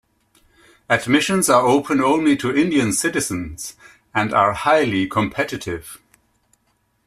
[0.89, 3.75] Admissions are open only to Indian citizens,
[4.15, 6.01] and are highly competitive.